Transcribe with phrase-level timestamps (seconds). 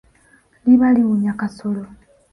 [0.65, 1.83] Liba liwunya kasolo.